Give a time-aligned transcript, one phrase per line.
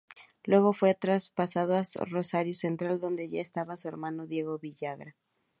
[0.45, 5.15] Luego fue traspasado a Rosario Central, donde ya estaba su hermano Diego Villagra.